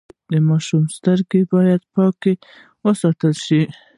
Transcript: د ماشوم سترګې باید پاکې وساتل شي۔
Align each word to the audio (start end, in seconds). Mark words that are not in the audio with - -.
د 0.31 0.33
ماشوم 0.47 0.83
سترګې 0.97 1.41
باید 1.53 1.81
پاکې 1.93 2.33
وساتل 2.85 3.33
شي۔ 3.45 3.61